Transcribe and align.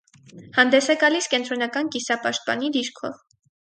Հանդես 0.55 0.87
է 0.93 0.95
գալիս 1.03 1.29
կենտրոնական 1.35 1.95
կիսապաշտպանի 1.99 2.77
դիրքով։ 2.79 3.27